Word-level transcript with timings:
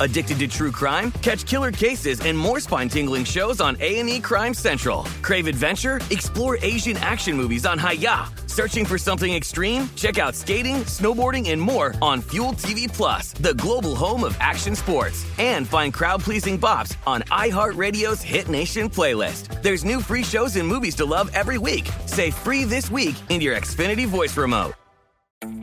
Addicted 0.00 0.38
to 0.38 0.48
true 0.48 0.70
crime? 0.70 1.10
Catch 1.22 1.46
killer 1.46 1.72
cases 1.72 2.20
and 2.20 2.36
more 2.38 2.60
spine-tingling 2.60 3.24
shows 3.24 3.60
on 3.60 3.76
A&E 3.80 4.20
Crime 4.20 4.54
Central. 4.54 5.04
Crave 5.22 5.48
adventure? 5.48 6.00
Explore 6.10 6.58
Asian 6.62 6.96
action 6.98 7.36
movies 7.36 7.66
on 7.66 7.78
Hi-YAH. 7.78 8.32
Searching 8.46 8.84
for 8.84 8.98
something 8.98 9.34
extreme? 9.34 9.88
Check 9.96 10.16
out 10.16 10.36
skating, 10.36 10.76
snowboarding, 10.84 11.50
and 11.50 11.60
more 11.60 11.92
on 12.00 12.20
Fuel 12.22 12.52
TV 12.52 12.90
Plus, 12.90 13.32
the 13.32 13.54
global 13.54 13.96
home 13.96 14.22
of 14.22 14.36
action 14.40 14.76
sports. 14.76 15.26
And 15.38 15.66
find 15.66 15.92
crowd-pleasing 15.92 16.60
bops 16.60 16.96
on 17.04 17.22
iHeartRadio's 17.22 18.22
Hit 18.22 18.48
Nation 18.48 18.88
playlist. 18.88 19.60
There's 19.60 19.84
new 19.84 20.00
free 20.00 20.22
shows 20.22 20.54
and 20.54 20.66
movies 20.66 20.94
to 20.96 21.04
love 21.04 21.30
every 21.34 21.58
week. 21.58 21.90
Say 22.06 22.30
free 22.30 22.64
this 22.64 22.92
week 22.92 23.16
in 23.28 23.40
your 23.40 23.56
Xfinity 23.56 24.06
voice 24.06 24.36
remote. 24.36 24.72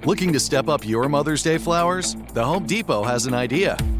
Looking 0.06 0.32
to 0.34 0.40
step 0.40 0.68
up 0.68 0.88
your 0.88 1.10
Mother's 1.10 1.42
Day 1.42 1.58
flowers? 1.58 2.16
The 2.34 2.44
Home 2.44 2.66
Depot 2.66 3.04
has 3.04 3.26
an 3.26 3.34
idea. 3.34 3.78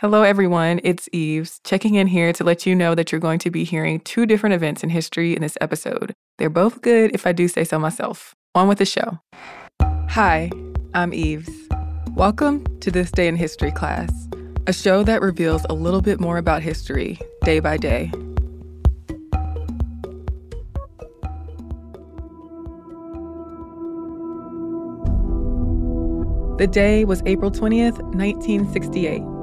Hello, 0.00 0.22
everyone. 0.22 0.80
It's 0.84 1.08
Eves 1.10 1.60
checking 1.64 1.96
in 1.96 2.06
here 2.06 2.32
to 2.34 2.44
let 2.44 2.64
you 2.64 2.72
know 2.76 2.94
that 2.94 3.10
you're 3.10 3.20
going 3.20 3.40
to 3.40 3.50
be 3.50 3.64
hearing 3.64 3.98
two 3.98 4.26
different 4.26 4.54
events 4.54 4.84
in 4.84 4.90
history 4.90 5.34
in 5.34 5.42
this 5.42 5.58
episode. 5.60 6.14
They're 6.38 6.48
both 6.48 6.82
good, 6.82 7.10
if 7.14 7.26
I 7.26 7.32
do 7.32 7.48
say 7.48 7.64
so 7.64 7.80
myself. 7.80 8.32
On 8.54 8.68
with 8.68 8.78
the 8.78 8.86
show. 8.86 9.18
Hi, 9.82 10.52
I'm 10.94 11.12
Eves. 11.12 11.50
Welcome 12.14 12.62
to 12.78 12.92
This 12.92 13.10
Day 13.10 13.26
in 13.26 13.34
History 13.34 13.72
class, 13.72 14.28
a 14.68 14.72
show 14.72 15.02
that 15.02 15.20
reveals 15.20 15.66
a 15.68 15.74
little 15.74 16.00
bit 16.00 16.20
more 16.20 16.38
about 16.38 16.62
history 16.62 17.18
day 17.42 17.58
by 17.58 17.76
day. 17.76 18.12
The 26.58 26.68
day 26.70 27.04
was 27.04 27.20
April 27.26 27.50
20th, 27.50 28.00
1968. 28.14 29.37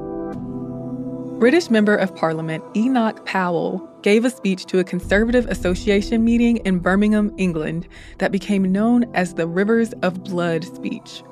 British 1.39 1.69
Member 1.69 1.95
of 1.95 2.15
Parliament 2.15 2.63
Enoch 2.77 3.25
Powell 3.25 3.89
gave 4.01 4.23
a 4.23 4.29
speech 4.29 4.65
to 4.67 4.79
a 4.79 4.83
Conservative 4.83 5.45
Association 5.47 6.23
meeting 6.23 6.57
in 6.57 6.79
Birmingham, 6.79 7.33
England, 7.37 7.87
that 8.19 8.31
became 8.31 8.71
known 8.71 9.03
as 9.13 9.33
the 9.33 9.45
Rivers 9.45 9.93
of 10.01 10.23
Blood 10.23 10.63
speech. 10.63 11.23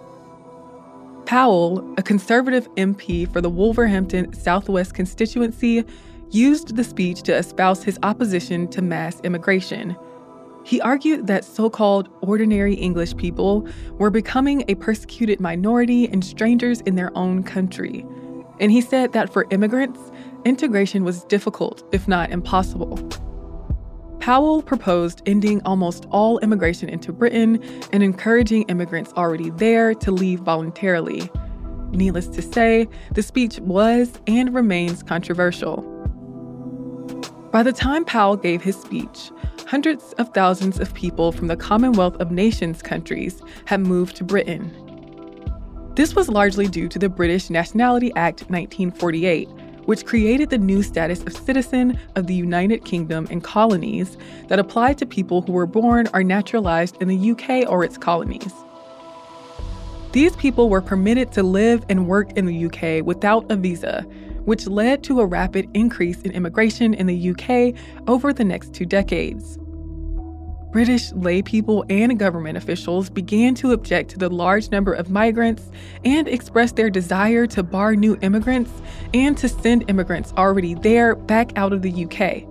Powell, 1.25 1.93
a 1.97 2.03
Conservative 2.03 2.67
MP 2.75 3.31
for 3.31 3.39
the 3.39 3.49
Wolverhampton 3.49 4.33
Southwest 4.33 4.93
constituency, 4.93 5.85
used 6.31 6.75
the 6.75 6.83
speech 6.83 7.21
to 7.23 7.35
espouse 7.35 7.83
his 7.83 7.97
opposition 8.03 8.67
to 8.67 8.81
mass 8.81 9.21
immigration 9.21 9.95
he 10.63 10.79
argued 10.81 11.27
that 11.27 11.43
so 11.43 11.69
called 11.69 12.09
ordinary 12.21 12.73
English 12.75 13.17
people 13.17 13.67
were 13.97 14.09
becoming 14.09 14.63
a 14.67 14.75
persecuted 14.75 15.39
minority 15.39 16.07
and 16.07 16.23
strangers 16.23 16.81
in 16.81 16.95
their 16.95 17.15
own 17.17 17.43
country. 17.43 18.05
And 18.59 18.71
he 18.71 18.81
said 18.81 19.13
that 19.13 19.31
for 19.31 19.47
immigrants, 19.49 19.99
integration 20.45 21.03
was 21.03 21.23
difficult, 21.25 21.83
if 21.91 22.07
not 22.07 22.31
impossible. 22.31 22.97
Powell 24.19 24.61
proposed 24.61 25.21
ending 25.25 25.61
almost 25.65 26.05
all 26.09 26.39
immigration 26.39 26.87
into 26.87 27.11
Britain 27.11 27.61
and 27.91 28.01
encouraging 28.01 28.63
immigrants 28.63 29.11
already 29.17 29.49
there 29.49 29.93
to 29.95 30.11
leave 30.11 30.39
voluntarily. 30.39 31.29
Needless 31.91 32.27
to 32.27 32.41
say, 32.41 32.87
the 33.11 33.21
speech 33.21 33.59
was 33.59 34.13
and 34.25 34.53
remains 34.53 35.03
controversial. 35.03 35.81
By 37.51 37.63
the 37.63 37.73
time 37.73 38.05
Powell 38.05 38.37
gave 38.37 38.63
his 38.63 38.79
speech, 38.79 39.29
hundreds 39.67 40.13
of 40.13 40.33
thousands 40.33 40.79
of 40.79 40.93
people 40.93 41.31
from 41.31 41.47
the 41.47 41.57
Commonwealth 41.57 42.15
of 42.21 42.31
Nations 42.31 42.81
countries 42.81 43.41
had 43.65 43.81
moved 43.81 44.15
to 44.15 44.23
Britain. 44.23 44.71
This 45.95 46.15
was 46.15 46.27
largely 46.27 46.67
due 46.67 46.87
to 46.89 46.97
the 46.97 47.07
British 47.07 47.51
Nationality 47.51 48.11
Act 48.15 48.49
1948, 48.49 49.47
which 49.85 50.07
created 50.07 50.49
the 50.49 50.57
new 50.57 50.81
status 50.81 51.21
of 51.21 51.37
citizen 51.37 51.99
of 52.15 52.25
the 52.25 52.33
United 52.33 52.83
Kingdom 52.83 53.27
and 53.29 53.43
colonies 53.43 54.17
that 54.47 54.57
applied 54.57 54.97
to 54.97 55.05
people 55.05 55.43
who 55.43 55.51
were 55.51 55.67
born 55.67 56.07
or 56.11 56.23
naturalized 56.23 56.99
in 56.99 57.09
the 57.09 57.31
UK 57.31 57.69
or 57.69 57.83
its 57.83 57.99
colonies. 57.99 58.51
These 60.13 60.35
people 60.35 60.67
were 60.67 60.81
permitted 60.81 61.31
to 61.33 61.43
live 61.43 61.85
and 61.89 62.07
work 62.07 62.31
in 62.31 62.47
the 62.47 62.65
UK 62.65 63.05
without 63.05 63.51
a 63.51 63.55
visa, 63.55 64.01
which 64.45 64.65
led 64.65 65.03
to 65.03 65.21
a 65.21 65.27
rapid 65.27 65.69
increase 65.75 66.23
in 66.23 66.31
immigration 66.31 66.95
in 66.95 67.05
the 67.05 67.29
UK 67.29 67.75
over 68.07 68.33
the 68.33 68.43
next 68.43 68.73
two 68.73 68.87
decades. 68.87 69.59
British 70.73 71.11
laypeople 71.11 71.85
and 71.87 72.17
government 72.17 72.57
officials 72.57 73.07
began 73.07 73.53
to 73.53 73.73
object 73.73 74.09
to 74.09 74.17
the 74.17 74.27
large 74.27 74.71
number 74.71 74.91
of 74.91 75.11
migrants 75.11 75.69
and 76.03 76.27
expressed 76.27 76.75
their 76.75 76.89
desire 76.89 77.45
to 77.45 77.61
bar 77.61 77.95
new 77.95 78.17
immigrants 78.23 78.71
and 79.13 79.37
to 79.37 79.47
send 79.47 79.87
immigrants 79.87 80.33
already 80.35 80.73
there 80.73 81.13
back 81.15 81.55
out 81.55 81.73
of 81.73 81.83
the 81.83 81.91
UK. 81.91 82.41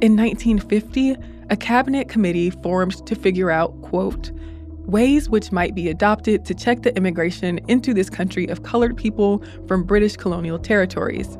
In 0.00 0.16
1950, 0.16 1.16
a 1.50 1.56
cabinet 1.56 2.08
committee 2.08 2.50
formed 2.50 3.04
to 3.04 3.16
figure 3.16 3.50
out, 3.50 3.82
quote, 3.82 4.30
ways 4.86 5.28
which 5.28 5.50
might 5.50 5.74
be 5.74 5.88
adopted 5.88 6.44
to 6.44 6.54
check 6.54 6.82
the 6.82 6.96
immigration 6.96 7.58
into 7.66 7.92
this 7.92 8.08
country 8.08 8.46
of 8.46 8.62
colored 8.62 8.96
people 8.96 9.42
from 9.66 9.82
British 9.82 10.16
colonial 10.16 10.58
territories. 10.58 11.36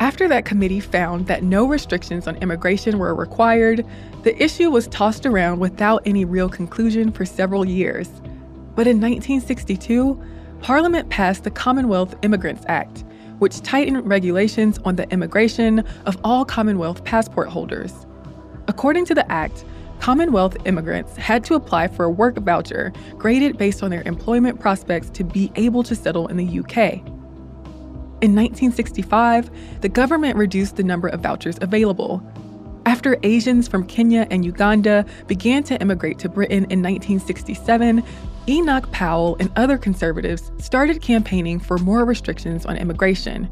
After 0.00 0.26
that 0.28 0.46
committee 0.46 0.80
found 0.80 1.26
that 1.26 1.42
no 1.42 1.66
restrictions 1.66 2.26
on 2.26 2.36
immigration 2.36 2.98
were 2.98 3.14
required, 3.14 3.84
the 4.22 4.42
issue 4.42 4.70
was 4.70 4.88
tossed 4.88 5.26
around 5.26 5.60
without 5.60 6.00
any 6.06 6.24
real 6.24 6.48
conclusion 6.48 7.12
for 7.12 7.26
several 7.26 7.66
years. 7.66 8.08
But 8.74 8.86
in 8.86 8.98
1962, 8.98 10.18
Parliament 10.62 11.10
passed 11.10 11.44
the 11.44 11.50
Commonwealth 11.50 12.14
Immigrants 12.22 12.64
Act, 12.66 13.04
which 13.40 13.60
tightened 13.60 14.08
regulations 14.08 14.78
on 14.86 14.96
the 14.96 15.06
immigration 15.10 15.80
of 16.06 16.16
all 16.24 16.46
Commonwealth 16.46 17.04
passport 17.04 17.48
holders. 17.48 18.06
According 18.68 19.04
to 19.04 19.14
the 19.14 19.30
act, 19.30 19.66
Commonwealth 19.98 20.56
immigrants 20.64 21.14
had 21.18 21.44
to 21.44 21.54
apply 21.56 21.88
for 21.88 22.06
a 22.06 22.10
work 22.10 22.38
voucher 22.38 22.90
graded 23.18 23.58
based 23.58 23.82
on 23.82 23.90
their 23.90 24.02
employment 24.06 24.60
prospects 24.60 25.10
to 25.10 25.24
be 25.24 25.52
able 25.56 25.82
to 25.82 25.94
settle 25.94 26.26
in 26.28 26.38
the 26.38 26.60
UK. 26.60 27.02
In 28.22 28.34
1965, 28.34 29.80
the 29.80 29.88
government 29.88 30.36
reduced 30.36 30.76
the 30.76 30.82
number 30.82 31.08
of 31.08 31.20
vouchers 31.20 31.56
available. 31.62 32.22
After 32.84 33.18
Asians 33.22 33.66
from 33.66 33.86
Kenya 33.86 34.26
and 34.30 34.44
Uganda 34.44 35.06
began 35.26 35.62
to 35.64 35.80
immigrate 35.80 36.18
to 36.18 36.28
Britain 36.28 36.64
in 36.68 36.82
1967, 36.82 38.04
Enoch 38.46 38.92
Powell 38.92 39.38
and 39.40 39.50
other 39.56 39.78
conservatives 39.78 40.52
started 40.58 41.00
campaigning 41.00 41.58
for 41.58 41.78
more 41.78 42.04
restrictions 42.04 42.66
on 42.66 42.76
immigration. 42.76 43.48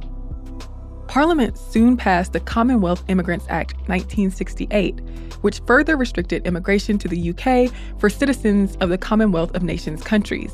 Parliament 1.06 1.56
soon 1.56 1.96
passed 1.96 2.34
the 2.34 2.40
Commonwealth 2.40 3.02
Immigrants 3.08 3.46
Act 3.48 3.74
1968, 3.88 5.00
which 5.40 5.60
further 5.60 5.96
restricted 5.96 6.46
immigration 6.46 6.98
to 6.98 7.08
the 7.08 7.30
UK 7.30 7.72
for 7.98 8.10
citizens 8.10 8.76
of 8.82 8.90
the 8.90 8.98
Commonwealth 8.98 9.54
of 9.54 9.62
Nations 9.62 10.02
countries. 10.02 10.52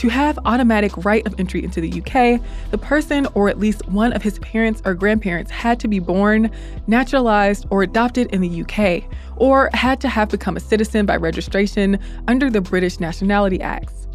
To 0.00 0.08
have 0.08 0.38
automatic 0.46 1.04
right 1.04 1.26
of 1.26 1.38
entry 1.38 1.62
into 1.62 1.78
the 1.78 2.00
UK, 2.00 2.40
the 2.70 2.78
person 2.78 3.28
or 3.34 3.50
at 3.50 3.58
least 3.58 3.86
one 3.86 4.14
of 4.14 4.22
his 4.22 4.38
parents 4.38 4.80
or 4.86 4.94
grandparents 4.94 5.50
had 5.50 5.78
to 5.80 5.88
be 5.88 5.98
born, 5.98 6.50
naturalized, 6.86 7.66
or 7.68 7.82
adopted 7.82 8.28
in 8.28 8.40
the 8.40 8.62
UK, 8.62 9.04
or 9.36 9.68
had 9.74 10.00
to 10.00 10.08
have 10.08 10.30
become 10.30 10.56
a 10.56 10.60
citizen 10.60 11.04
by 11.04 11.16
registration 11.16 11.98
under 12.28 12.48
the 12.48 12.62
British 12.62 12.98
Nationality 12.98 13.60
Acts. 13.60 14.08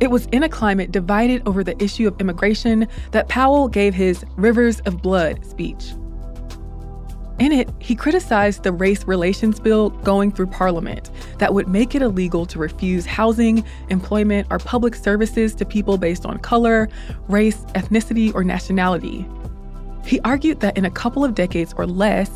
It 0.00 0.10
was 0.10 0.26
in 0.26 0.42
a 0.42 0.48
climate 0.50 0.92
divided 0.92 1.40
over 1.48 1.64
the 1.64 1.82
issue 1.82 2.06
of 2.06 2.20
immigration 2.20 2.86
that 3.12 3.30
Powell 3.30 3.66
gave 3.66 3.94
his 3.94 4.26
Rivers 4.36 4.80
of 4.80 5.00
Blood 5.00 5.42
speech. 5.46 5.94
In 7.40 7.50
it, 7.50 7.68
he 7.80 7.96
criticized 7.96 8.62
the 8.62 8.70
race 8.70 9.04
relations 9.04 9.58
bill 9.58 9.90
going 9.90 10.30
through 10.30 10.46
Parliament 10.46 11.10
that 11.38 11.52
would 11.52 11.66
make 11.66 11.94
it 11.96 12.02
illegal 12.02 12.46
to 12.46 12.60
refuse 12.60 13.06
housing, 13.06 13.64
employment, 13.88 14.46
or 14.50 14.58
public 14.60 14.94
services 14.94 15.54
to 15.56 15.64
people 15.64 15.98
based 15.98 16.24
on 16.24 16.38
color, 16.38 16.88
race, 17.28 17.56
ethnicity, 17.74 18.32
or 18.34 18.44
nationality. 18.44 19.26
He 20.06 20.20
argued 20.20 20.60
that 20.60 20.76
in 20.76 20.84
a 20.84 20.90
couple 20.90 21.24
of 21.24 21.34
decades 21.34 21.74
or 21.76 21.86
less, 21.86 22.30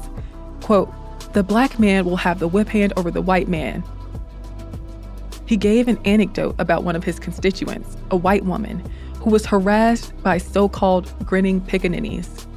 quote, 0.63 0.93
the 1.33 1.45
black 1.45 1.79
man 1.79 2.05
will 2.05 2.17
have 2.17 2.41
the 2.41 2.49
whip 2.49 2.69
hand 2.69 2.93
over 2.97 3.11
the 3.11 3.23
white 3.23 3.47
man. 3.47 3.85
He 5.47 5.57
gave 5.57 5.87
an 5.87 5.99
anecdote 6.05 6.57
about 6.59 6.83
one 6.83 6.97
of 6.97 7.05
his 7.05 7.21
constituents, 7.21 7.97
a 8.11 8.17
white 8.17 8.45
woman, 8.45 8.83
who 9.21 9.31
was 9.31 9.47
harassed 9.47 10.13
by 10.25 10.39
so 10.39 10.69
called 10.69 11.13
grinning 11.25 11.61
pickaninnies 11.61 12.48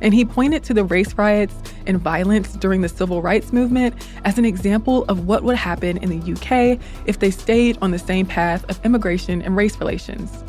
and 0.00 0.14
he 0.14 0.24
pointed 0.24 0.62
to 0.64 0.74
the 0.74 0.84
race 0.84 1.14
riots 1.14 1.54
and 1.86 1.98
violence 1.98 2.52
during 2.54 2.80
the 2.80 2.88
civil 2.88 3.22
rights 3.22 3.52
movement 3.52 3.94
as 4.24 4.38
an 4.38 4.44
example 4.44 5.04
of 5.08 5.26
what 5.26 5.42
would 5.42 5.56
happen 5.56 5.96
in 5.98 6.08
the 6.08 6.32
UK 6.32 6.80
if 7.06 7.18
they 7.18 7.30
stayed 7.30 7.78
on 7.82 7.90
the 7.90 7.98
same 7.98 8.26
path 8.26 8.68
of 8.68 8.84
immigration 8.84 9.42
and 9.42 9.56
race 9.56 9.78
relations. 9.78 10.44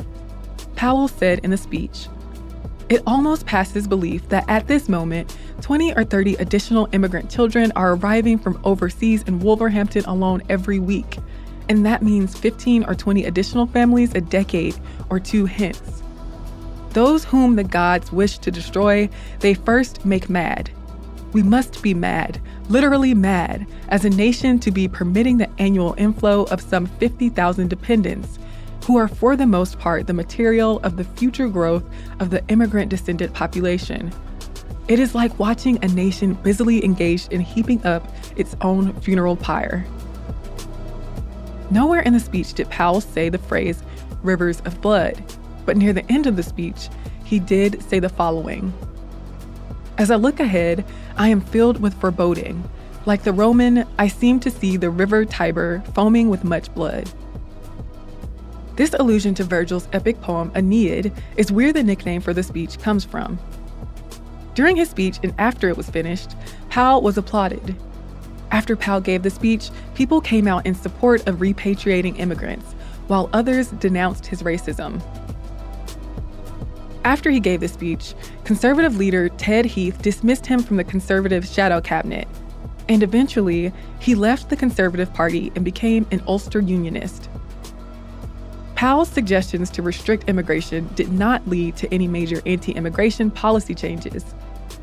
Powell 0.76 1.08
said 1.08 1.40
in 1.44 1.50
the 1.50 1.56
speech, 1.56 2.08
it 2.88 3.02
almost 3.06 3.46
passes 3.46 3.86
belief 3.86 4.28
that 4.28 4.44
at 4.48 4.66
this 4.66 4.88
moment, 4.88 5.36
20 5.62 5.94
or 5.94 6.04
30 6.04 6.34
additional 6.34 6.88
immigrant 6.92 7.30
children 7.30 7.72
are 7.76 7.94
arriving 7.94 8.38
from 8.38 8.60
overseas 8.64 9.22
in 9.22 9.38
Wolverhampton 9.38 10.04
alone 10.04 10.42
every 10.48 10.78
week. 10.78 11.18
And 11.68 11.86
that 11.86 12.02
means 12.02 12.36
15 12.36 12.84
or 12.84 12.94
20 12.94 13.24
additional 13.24 13.66
families 13.66 14.14
a 14.14 14.20
decade 14.20 14.78
or 15.08 15.20
two 15.20 15.46
hence. 15.46 16.01
Those 16.92 17.24
whom 17.24 17.56
the 17.56 17.64
gods 17.64 18.12
wish 18.12 18.38
to 18.38 18.50
destroy, 18.50 19.08
they 19.40 19.54
first 19.54 20.04
make 20.04 20.28
mad. 20.28 20.70
We 21.32 21.42
must 21.42 21.82
be 21.82 21.94
mad, 21.94 22.38
literally 22.68 23.14
mad, 23.14 23.66
as 23.88 24.04
a 24.04 24.10
nation 24.10 24.58
to 24.60 24.70
be 24.70 24.88
permitting 24.88 25.38
the 25.38 25.48
annual 25.58 25.94
inflow 25.96 26.44
of 26.44 26.60
some 26.60 26.86
50,000 26.86 27.68
dependents, 27.68 28.38
who 28.84 28.98
are 28.98 29.08
for 29.08 29.36
the 29.36 29.46
most 29.46 29.78
part 29.78 30.06
the 30.06 30.12
material 30.12 30.80
of 30.80 30.96
the 30.96 31.04
future 31.04 31.48
growth 31.48 31.84
of 32.20 32.28
the 32.30 32.46
immigrant 32.48 32.90
descendant 32.90 33.32
population. 33.32 34.12
It 34.88 34.98
is 34.98 35.14
like 35.14 35.38
watching 35.38 35.82
a 35.82 35.88
nation 35.88 36.34
busily 36.34 36.84
engaged 36.84 37.32
in 37.32 37.40
heaping 37.40 37.82
up 37.86 38.06
its 38.36 38.54
own 38.60 38.92
funeral 39.00 39.36
pyre. 39.36 39.86
Nowhere 41.70 42.00
in 42.00 42.12
the 42.12 42.20
speech 42.20 42.52
did 42.52 42.68
Powell 42.68 43.00
say 43.00 43.30
the 43.30 43.38
phrase 43.38 43.82
rivers 44.22 44.60
of 44.66 44.80
blood. 44.82 45.22
But 45.64 45.76
near 45.76 45.92
the 45.92 46.10
end 46.10 46.26
of 46.26 46.36
the 46.36 46.42
speech, 46.42 46.88
he 47.24 47.38
did 47.38 47.82
say 47.82 47.98
the 47.98 48.08
following 48.08 48.72
As 49.98 50.10
I 50.10 50.16
look 50.16 50.40
ahead, 50.40 50.84
I 51.16 51.28
am 51.28 51.40
filled 51.40 51.80
with 51.80 51.94
foreboding. 52.00 52.68
Like 53.04 53.24
the 53.24 53.32
Roman, 53.32 53.86
I 53.98 54.08
seem 54.08 54.38
to 54.40 54.50
see 54.50 54.76
the 54.76 54.90
river 54.90 55.24
Tiber 55.24 55.82
foaming 55.94 56.28
with 56.28 56.44
much 56.44 56.72
blood. 56.74 57.10
This 58.76 58.94
allusion 58.94 59.34
to 59.34 59.44
Virgil's 59.44 59.88
epic 59.92 60.20
poem 60.22 60.50
Aeneid 60.54 61.12
is 61.36 61.52
where 61.52 61.72
the 61.72 61.82
nickname 61.82 62.20
for 62.20 62.32
the 62.32 62.42
speech 62.42 62.78
comes 62.78 63.04
from. 63.04 63.38
During 64.54 64.76
his 64.76 64.90
speech 64.90 65.18
and 65.22 65.34
after 65.38 65.68
it 65.68 65.76
was 65.76 65.90
finished, 65.90 66.36
Powell 66.70 67.02
was 67.02 67.18
applauded. 67.18 67.76
After 68.50 68.76
Powell 68.76 69.00
gave 69.00 69.22
the 69.22 69.30
speech, 69.30 69.70
people 69.94 70.20
came 70.20 70.46
out 70.46 70.66
in 70.66 70.74
support 70.74 71.26
of 71.26 71.36
repatriating 71.36 72.18
immigrants, 72.18 72.72
while 73.08 73.30
others 73.32 73.68
denounced 73.68 74.26
his 74.26 74.42
racism. 74.42 75.02
After 77.04 77.30
he 77.30 77.40
gave 77.40 77.60
the 77.60 77.68
speech, 77.68 78.14
conservative 78.44 78.96
leader 78.96 79.28
Ted 79.28 79.64
Heath 79.64 80.00
dismissed 80.02 80.46
him 80.46 80.62
from 80.62 80.76
the 80.76 80.84
conservative 80.84 81.46
shadow 81.46 81.80
cabinet. 81.80 82.28
And 82.88 83.02
eventually, 83.02 83.72
he 84.00 84.14
left 84.14 84.48
the 84.48 84.56
Conservative 84.56 85.12
Party 85.12 85.52
and 85.54 85.64
became 85.64 86.06
an 86.10 86.22
Ulster 86.26 86.60
Unionist. 86.60 87.28
Powell's 88.74 89.08
suggestions 89.08 89.70
to 89.70 89.82
restrict 89.82 90.28
immigration 90.28 90.88
did 90.94 91.12
not 91.12 91.46
lead 91.46 91.76
to 91.76 91.94
any 91.94 92.08
major 92.08 92.42
anti 92.46 92.72
immigration 92.72 93.30
policy 93.30 93.74
changes. 93.74 94.24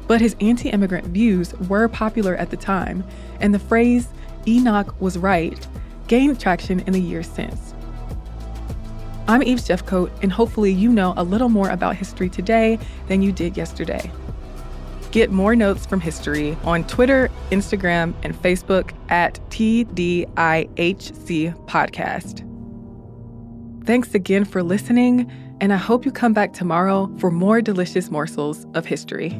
But 0.07 0.21
his 0.21 0.36
anti 0.39 0.69
immigrant 0.69 1.07
views 1.07 1.54
were 1.68 1.88
popular 1.88 2.36
at 2.36 2.50
the 2.50 2.57
time, 2.57 3.04
and 3.42 3.54
the 3.54 3.60
phrase, 3.60 4.07
Enoch 4.48 4.95
was 5.01 5.18
right, 5.18 5.68
gained 6.07 6.39
traction 6.39 6.80
in 6.81 6.94
the 6.94 7.01
years 7.01 7.27
since. 7.27 7.74
I'm 9.29 9.43
Eves 9.43 9.67
Jeffcoat, 9.67 10.09
and 10.23 10.31
hopefully, 10.31 10.71
you 10.71 10.91
know 10.91 11.13
a 11.15 11.23
little 11.23 11.49
more 11.49 11.69
about 11.69 11.95
history 11.95 12.29
today 12.29 12.79
than 13.07 13.21
you 13.21 13.31
did 13.31 13.55
yesterday. 13.55 14.11
Get 15.11 15.29
more 15.29 15.55
notes 15.55 15.85
from 15.85 16.01
history 16.01 16.57
on 16.63 16.83
Twitter, 16.85 17.29
Instagram, 17.51 18.15
and 18.23 18.33
Facebook 18.33 18.91
at 19.09 19.35
TDIHC 19.51 20.25
Podcast. 21.67 22.43
Thanks 23.85 24.15
again 24.15 24.45
for 24.45 24.63
listening, 24.63 25.31
and 25.61 25.73
I 25.73 25.77
hope 25.77 26.05
you 26.05 26.11
come 26.11 26.33
back 26.33 26.53
tomorrow 26.53 27.15
for 27.19 27.29
more 27.29 27.61
delicious 27.61 28.09
morsels 28.09 28.65
of 28.73 28.87
history. 28.87 29.39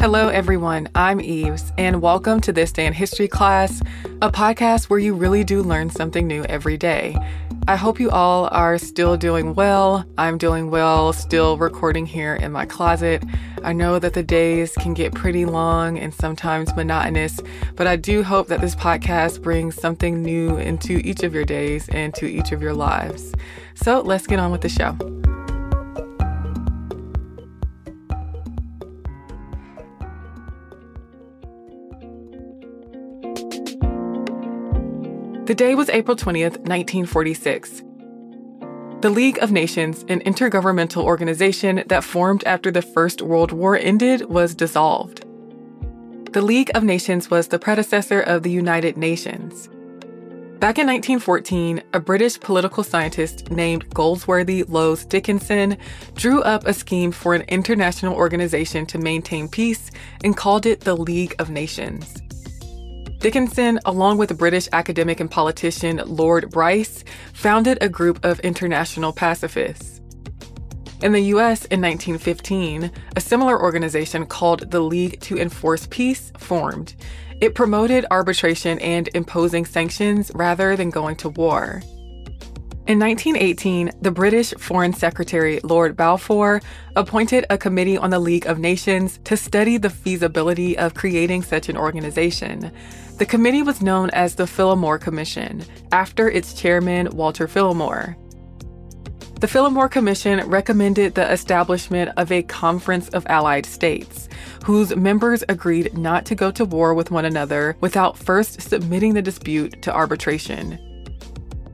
Hello, 0.00 0.28
everyone. 0.28 0.88
I'm 0.94 1.20
Eves, 1.20 1.74
and 1.76 2.00
welcome 2.00 2.40
to 2.40 2.54
This 2.54 2.72
Day 2.72 2.86
in 2.86 2.94
History 2.94 3.28
class, 3.28 3.82
a 4.22 4.32
podcast 4.32 4.84
where 4.84 4.98
you 4.98 5.12
really 5.12 5.44
do 5.44 5.62
learn 5.62 5.90
something 5.90 6.26
new 6.26 6.42
every 6.44 6.78
day. 6.78 7.18
I 7.68 7.76
hope 7.76 8.00
you 8.00 8.08
all 8.08 8.48
are 8.50 8.78
still 8.78 9.18
doing 9.18 9.54
well. 9.54 10.06
I'm 10.16 10.38
doing 10.38 10.70
well, 10.70 11.12
still 11.12 11.58
recording 11.58 12.06
here 12.06 12.34
in 12.34 12.50
my 12.50 12.64
closet. 12.64 13.22
I 13.62 13.74
know 13.74 13.98
that 13.98 14.14
the 14.14 14.22
days 14.22 14.72
can 14.76 14.94
get 14.94 15.14
pretty 15.14 15.44
long 15.44 15.98
and 15.98 16.14
sometimes 16.14 16.74
monotonous, 16.74 17.38
but 17.76 17.86
I 17.86 17.96
do 17.96 18.22
hope 18.22 18.48
that 18.48 18.62
this 18.62 18.74
podcast 18.74 19.42
brings 19.42 19.74
something 19.74 20.22
new 20.22 20.56
into 20.56 20.94
each 21.04 21.22
of 21.22 21.34
your 21.34 21.44
days 21.44 21.90
and 21.90 22.14
to 22.14 22.24
each 22.24 22.52
of 22.52 22.62
your 22.62 22.72
lives. 22.72 23.34
So 23.74 24.00
let's 24.00 24.26
get 24.26 24.38
on 24.38 24.50
with 24.50 24.62
the 24.62 24.70
show. 24.70 25.19
The 35.50 35.56
day 35.56 35.74
was 35.74 35.90
April 35.90 36.16
20th, 36.16 36.58
1946. 36.68 37.82
The 39.00 39.10
League 39.10 39.36
of 39.38 39.50
Nations, 39.50 40.04
an 40.08 40.20
intergovernmental 40.20 41.02
organization 41.02 41.82
that 41.88 42.04
formed 42.04 42.44
after 42.44 42.70
the 42.70 42.82
First 42.82 43.20
World 43.20 43.50
War 43.50 43.76
ended, 43.76 44.26
was 44.26 44.54
dissolved. 44.54 45.24
The 46.32 46.40
League 46.40 46.70
of 46.76 46.84
Nations 46.84 47.32
was 47.32 47.48
the 47.48 47.58
predecessor 47.58 48.20
of 48.20 48.44
the 48.44 48.50
United 48.52 48.96
Nations. 48.96 49.66
Back 50.60 50.78
in 50.78 50.86
1914, 50.86 51.82
a 51.94 51.98
British 51.98 52.38
political 52.38 52.84
scientist 52.84 53.50
named 53.50 53.92
Goldsworthy 53.92 54.62
Lowes 54.62 55.04
Dickinson 55.04 55.76
drew 56.14 56.42
up 56.42 56.64
a 56.64 56.72
scheme 56.72 57.10
for 57.10 57.34
an 57.34 57.42
international 57.48 58.14
organization 58.14 58.86
to 58.86 58.98
maintain 58.98 59.48
peace 59.48 59.90
and 60.22 60.36
called 60.36 60.64
it 60.64 60.82
the 60.82 60.96
League 60.96 61.34
of 61.40 61.50
Nations. 61.50 62.22
Dickinson, 63.20 63.78
along 63.84 64.16
with 64.16 64.38
British 64.38 64.66
academic 64.72 65.20
and 65.20 65.30
politician 65.30 66.00
Lord 66.06 66.50
Bryce, 66.50 67.04
founded 67.34 67.76
a 67.82 67.88
group 67.88 68.24
of 68.24 68.40
international 68.40 69.12
pacifists. 69.12 70.00
In 71.02 71.12
the 71.12 71.20
US 71.34 71.66
in 71.66 71.82
1915, 71.82 72.90
a 73.16 73.20
similar 73.20 73.60
organization 73.60 74.24
called 74.24 74.70
the 74.70 74.80
League 74.80 75.20
to 75.20 75.36
Enforce 75.36 75.86
Peace 75.90 76.32
formed. 76.38 76.94
It 77.42 77.54
promoted 77.54 78.06
arbitration 78.10 78.78
and 78.78 79.10
imposing 79.14 79.66
sanctions 79.66 80.32
rather 80.34 80.74
than 80.74 80.88
going 80.88 81.16
to 81.16 81.28
war. 81.28 81.82
In 82.86 82.98
1918, 82.98 83.92
the 84.00 84.10
British 84.10 84.52
Foreign 84.58 84.92
Secretary 84.92 85.60
Lord 85.62 85.96
Balfour 85.96 86.60
appointed 86.96 87.46
a 87.48 87.58
committee 87.58 87.96
on 87.96 88.10
the 88.10 88.18
League 88.18 88.46
of 88.46 88.58
Nations 88.58 89.20
to 89.24 89.36
study 89.36 89.76
the 89.76 89.90
feasibility 89.90 90.76
of 90.76 90.94
creating 90.94 91.42
such 91.42 91.68
an 91.68 91.76
organization. 91.76 92.72
The 93.18 93.26
committee 93.26 93.62
was 93.62 93.80
known 93.80 94.10
as 94.10 94.34
the 94.34 94.44
Phillimore 94.46 95.00
Commission, 95.00 95.62
after 95.92 96.28
its 96.28 96.54
chairman, 96.54 97.10
Walter 97.12 97.46
Phillimore. 97.46 98.16
The 99.40 99.46
Phillimore 99.46 99.90
Commission 99.90 100.40
recommended 100.48 101.14
the 101.14 101.30
establishment 101.30 102.10
of 102.16 102.32
a 102.32 102.42
Conference 102.42 103.08
of 103.10 103.26
Allied 103.26 103.66
States, 103.66 104.28
whose 104.64 104.96
members 104.96 105.44
agreed 105.48 105.96
not 105.96 106.24
to 106.26 106.34
go 106.34 106.50
to 106.50 106.64
war 106.64 106.92
with 106.94 107.10
one 107.10 107.24
another 107.24 107.76
without 107.80 108.18
first 108.18 108.60
submitting 108.62 109.14
the 109.14 109.22
dispute 109.22 109.80
to 109.82 109.94
arbitration. 109.94 110.78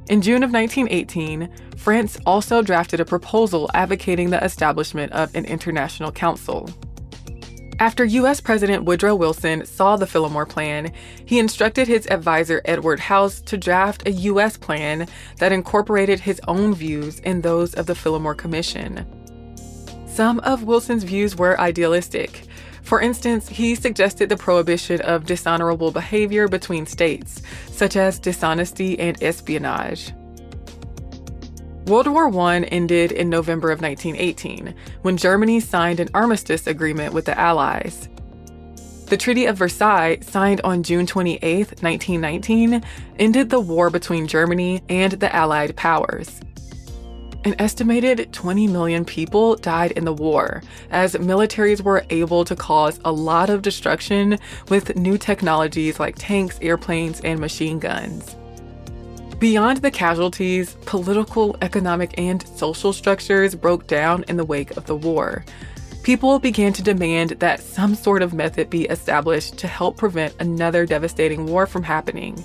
In 0.09 0.23
June 0.23 0.45
of 0.45 0.53
1918, 0.53 1.49
France 1.77 2.17
also 2.25 2.63
drafted 2.63 3.01
a 3.01 3.05
proposal 3.05 3.69
advocating 3.75 4.31
the 4.31 4.43
establishment 4.45 5.13
of 5.13 5.35
an 5.35 5.45
international 5.47 6.13
council. 6.13 6.71
After 7.81 8.05
U.S. 8.05 8.41
President 8.41 8.85
Woodrow 8.85 9.17
Wilson 9.17 9.67
saw 9.67 9.97
the 9.97 10.07
Phillimore 10.07 10.49
Plan, 10.49 10.93
he 11.25 11.41
instructed 11.41 11.89
his 11.89 12.07
advisor 12.07 12.63
Edward 12.65 13.01
House 13.01 13.41
to 13.43 13.59
draft 13.59 14.07
a 14.07 14.13
U.S. 14.13 14.57
plan 14.57 15.09
that 15.39 15.53
incorporated 15.53 16.21
his 16.21 16.41
own 16.47 16.73
views 16.73 17.21
and 17.25 17.43
those 17.43 17.75
of 17.75 17.87
the 17.87 17.95
Phillimore 17.95 18.37
Commission. 18.37 19.05
Some 20.07 20.39
of 20.41 20.63
Wilson's 20.63 21.05
views 21.05 21.37
were 21.37 21.61
idealistic. 21.61 22.47
For 22.87 23.01
instance, 23.01 23.49
he 23.49 23.75
suggested 23.75 24.29
the 24.29 24.37
prohibition 24.37 25.01
of 25.01 25.27
dishonorable 25.27 25.91
behavior 25.91 26.47
between 26.47 26.87
states, 26.87 27.43
such 27.69 27.97
as 27.97 28.21
dishonesty 28.21 28.97
and 29.01 29.21
espionage. 29.21 30.13
World 31.89 32.07
War 32.07 32.33
I 32.49 32.61
ended 32.61 33.11
in 33.11 33.29
November 33.29 33.73
of 33.73 33.81
1918 33.83 34.73
when 35.03 35.17
Germany 35.17 35.59
signed 35.59 35.99
an 35.99 36.11
armistice 36.15 36.69
agreement 36.69 37.13
with 37.13 37.25
the 37.25 37.37
Allies. 37.37 38.09
The 39.07 39.17
Treaty 39.17 39.47
of 39.47 39.57
Versailles, 39.57 40.19
signed 40.21 40.61
on 40.63 40.85
June 40.85 41.07
28, 41.07 41.83
1919, 41.83 42.85
ended 43.19 43.51
the 43.51 43.61
war 43.61 43.91
between 43.91 44.29
Germany 44.29 44.83
and 44.89 45.13
the 45.13 45.35
Allied 45.35 45.75
powers. 45.75 46.41
An 47.47 47.55
estimated 47.61 48.33
20 48.33 48.67
million 48.67 49.05
people 49.05 49.55
died 49.55 49.93
in 49.93 50.05
the 50.05 50.13
war, 50.13 50.65
as 50.91 51.15
militaries 51.15 51.81
were 51.81 52.05
able 52.11 52.45
to 52.45 52.57
cause 52.57 52.99
a 53.05 53.13
lot 53.13 53.51
of 53.51 53.63
destruction 53.63 54.41
with 54.69 54.97
new 54.97 55.17
technologies 55.17 56.01
like 56.01 56.17
tanks, 56.19 56.59
airplanes, 56.61 57.21
and 57.21 57.39
machine 57.39 57.79
guns. 57.79 58.35
Beyond 59.39 59.79
the 59.79 59.93
casualties, 59.93 60.77
political, 60.87 61.57
economic, 61.63 62.19
and 62.19 62.45
social 62.59 62.93
structures 62.93 63.55
broke 63.55 63.87
down 63.87 64.25
in 64.27 64.39
the 64.39 64.45
wake 64.45 64.77
of 64.77 64.87
the 64.87 64.97
war. 64.97 65.45
People 66.03 66.41
began 66.41 66.73
to 66.73 66.83
demand 66.83 67.31
that 67.39 67.61
some 67.61 67.95
sort 67.95 68.23
of 68.23 68.35
method 68.35 68.71
be 68.71 68.87
established 68.87 69.57
to 69.59 69.69
help 69.69 69.97
prevent 69.97 70.35
another 70.41 70.85
devastating 70.85 71.47
war 71.47 71.65
from 71.69 71.85
happening. 71.85 72.43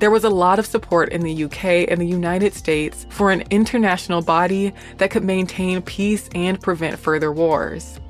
There 0.00 0.10
was 0.10 0.24
a 0.24 0.30
lot 0.30 0.58
of 0.58 0.64
support 0.64 1.10
in 1.10 1.20
the 1.20 1.44
UK 1.44 1.86
and 1.86 2.00
the 2.00 2.06
United 2.06 2.54
States 2.54 3.06
for 3.10 3.30
an 3.30 3.44
international 3.50 4.22
body 4.22 4.72
that 4.96 5.10
could 5.10 5.24
maintain 5.24 5.82
peace 5.82 6.26
and 6.34 6.58
prevent 6.58 6.98
further 6.98 7.30
wars. 7.30 8.00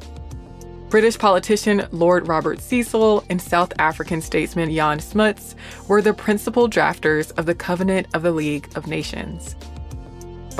British 0.89 1.19
politician 1.19 1.89
Lord 1.91 2.29
Robert 2.29 2.61
Cecil 2.61 3.25
and 3.29 3.43
South 3.43 3.73
African 3.81 4.23
statesman 4.23 4.73
Jan 4.73 5.01
Smuts 5.01 5.57
were 5.89 6.01
the 6.01 6.15
principal 6.15 6.69
drafters 6.71 7.37
of 7.37 7.47
the 7.47 7.57
Covenant 7.57 8.07
of 8.15 8.23
the 8.23 8.31
League 8.31 8.69
of 8.77 8.87
Nations. 8.87 9.57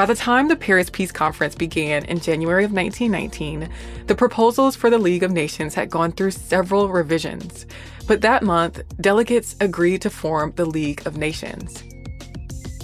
By 0.01 0.07
the 0.07 0.15
time 0.15 0.49
the 0.49 0.57
Paris 0.57 0.89
Peace 0.89 1.13
Conference 1.13 1.55
began 1.55 2.07
in 2.07 2.21
January 2.21 2.65
of 2.65 2.73
1919, 2.73 3.69
the 4.07 4.15
proposals 4.15 4.75
for 4.75 4.89
the 4.89 4.97
League 4.97 5.23
of 5.23 5.31
Nations 5.31 5.75
had 5.75 5.91
gone 5.91 6.13
through 6.13 6.31
several 6.31 6.89
revisions. 6.89 7.67
But 8.07 8.23
that 8.23 8.43
month, 8.43 8.81
delegates 8.99 9.57
agreed 9.61 10.01
to 10.01 10.09
form 10.09 10.55
the 10.57 10.65
League 10.65 11.07
of 11.07 11.19
Nations. 11.19 11.85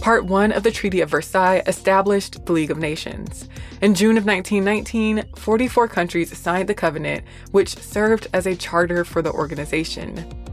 Part 0.03 0.27
1 0.27 0.53
of 0.53 0.63
the 0.63 0.71
Treaty 0.71 1.01
of 1.01 1.09
Versailles 1.09 1.63
established 1.67 2.45
the 2.45 2.53
League 2.53 2.71
of 2.71 2.77
Nations. 2.77 3.49
In 3.81 3.95
June 3.95 4.19
of 4.19 4.27
1919, 4.27 5.25
44 5.37 5.89
countries 5.89 6.37
signed 6.37 6.69
the 6.69 6.75
covenant, 6.75 7.25
which 7.51 7.79
served 7.79 8.27
as 8.35 8.47
a 8.47 8.55
charter 8.55 9.07
for 9.07 9.23
the 9.23 9.33
organization. 9.33 10.46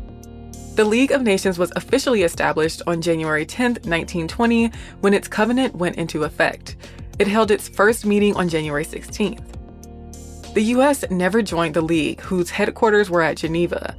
The 0.75 0.84
League 0.84 1.12
of 1.12 1.22
Nations 1.22 1.60
was 1.60 1.72
officially 1.75 2.24
established 2.24 2.82
on 2.88 3.00
January 3.00 3.46
10, 3.46 3.74
1920, 3.74 4.72
when 5.01 5.13
its 5.13 5.27
covenant 5.27 5.75
went 5.75 5.98
into 5.98 6.24
effect. 6.24 6.77
It 7.20 7.27
held 7.27 7.51
its 7.51 7.70
first 7.70 8.08
meeting 8.08 8.36
on 8.36 8.50
January 8.50 8.84
16th. 8.84 10.53
The 10.56 10.63
US 10.77 11.08
never 11.12 11.44
joined 11.44 11.75
the 11.75 11.82
League, 11.82 12.22
whose 12.22 12.50
headquarters 12.50 13.12
were 13.12 13.22
at 13.22 13.38
Geneva. 13.38 13.96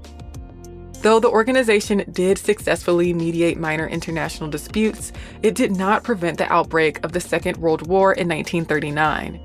Though 1.00 1.20
the 1.20 1.28
organization 1.28 2.02
did 2.10 2.38
successfully 2.38 3.12
mediate 3.14 3.56
minor 3.56 3.86
international 3.86 4.50
disputes, 4.50 5.12
it 5.44 5.54
did 5.54 5.76
not 5.76 6.02
prevent 6.02 6.38
the 6.38 6.52
outbreak 6.52 7.04
of 7.04 7.12
the 7.12 7.20
Second 7.20 7.56
World 7.58 7.86
War 7.86 8.14
in 8.14 8.26
1939. 8.26 9.40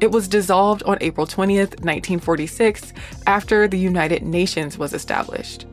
It 0.00 0.10
was 0.10 0.28
dissolved 0.28 0.82
on 0.84 0.96
April 1.02 1.26
20, 1.26 1.58
1946, 1.58 2.94
after 3.26 3.68
the 3.68 3.78
United 3.78 4.22
Nations 4.22 4.78
was 4.78 4.94
established. 4.94 5.66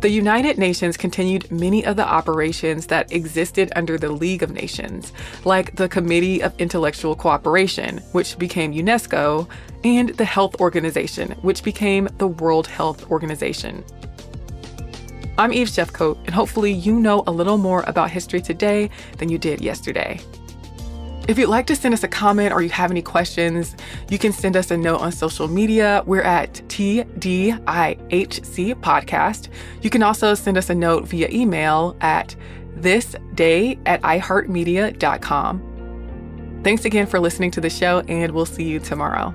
The 0.00 0.10
United 0.10 0.58
Nations 0.58 0.96
continued 0.96 1.50
many 1.50 1.84
of 1.84 1.96
the 1.96 2.06
operations 2.06 2.86
that 2.86 3.10
existed 3.12 3.72
under 3.74 3.98
the 3.98 4.12
League 4.12 4.44
of 4.44 4.52
Nations, 4.52 5.12
like 5.44 5.74
the 5.74 5.88
Committee 5.88 6.40
of 6.40 6.54
Intellectual 6.60 7.16
Cooperation, 7.16 7.98
which 8.12 8.38
became 8.38 8.72
UNESCO, 8.72 9.48
and 9.82 10.10
the 10.10 10.24
Health 10.24 10.60
Organization, 10.60 11.32
which 11.42 11.64
became 11.64 12.08
the 12.18 12.28
World 12.28 12.68
Health 12.68 13.10
Organization. 13.10 13.84
I'm 15.36 15.52
Eves 15.52 15.76
Jeffcoat, 15.76 16.18
and 16.26 16.34
hopefully, 16.34 16.70
you 16.70 17.00
know 17.00 17.24
a 17.26 17.32
little 17.32 17.58
more 17.58 17.82
about 17.88 18.08
history 18.08 18.40
today 18.40 18.90
than 19.16 19.28
you 19.28 19.36
did 19.36 19.60
yesterday. 19.60 20.20
If 21.28 21.38
you'd 21.38 21.50
like 21.50 21.66
to 21.66 21.76
send 21.76 21.92
us 21.92 22.02
a 22.02 22.08
comment 22.08 22.54
or 22.54 22.62
you 22.62 22.70
have 22.70 22.90
any 22.90 23.02
questions, 23.02 23.76
you 24.08 24.18
can 24.18 24.32
send 24.32 24.56
us 24.56 24.70
a 24.70 24.78
note 24.78 25.02
on 25.02 25.12
social 25.12 25.46
media. 25.46 26.02
We're 26.06 26.22
at 26.22 26.54
TDIHC 26.68 27.54
Podcast. 28.76 29.50
You 29.82 29.90
can 29.90 30.02
also 30.02 30.34
send 30.34 30.56
us 30.56 30.70
a 30.70 30.74
note 30.74 31.06
via 31.06 31.28
email 31.28 31.94
at 32.00 32.34
thisday 32.78 33.78
at 33.84 34.00
iheartmedia.com. 34.00 36.60
Thanks 36.64 36.86
again 36.86 37.06
for 37.06 37.20
listening 37.20 37.50
to 37.52 37.60
the 37.60 37.70
show, 37.70 38.00
and 38.08 38.32
we'll 38.32 38.46
see 38.46 38.64
you 38.64 38.80
tomorrow. 38.80 39.34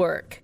Network. 0.00 0.42